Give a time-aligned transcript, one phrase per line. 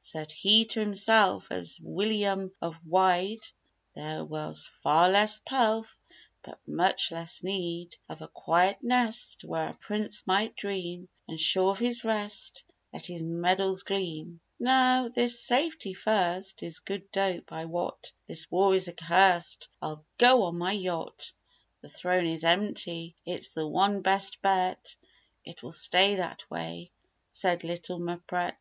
[0.00, 3.46] Said he to himself "As Wilyum of Wied
[3.94, 5.96] There was far less pelf
[6.42, 11.70] But much less need Of a quiet nest Where a prince might dream And sure
[11.70, 14.40] of his rest Let his medals gleam.
[14.58, 20.42] Now this 'safety first' Is good dope, I wot: This war is accursed I'll go
[20.46, 21.32] on my yacht."
[21.82, 24.96] The throne is empty: "It's the one best bet,
[25.44, 26.90] It will stay that way!"
[27.30, 28.54] Said little Mpret.